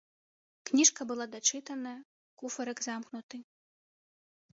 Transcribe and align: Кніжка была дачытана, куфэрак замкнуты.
Кніжка 0.69 1.01
была 1.11 1.27
дачытана, 1.35 1.91
куфэрак 2.43 2.81
замкнуты. 2.87 3.37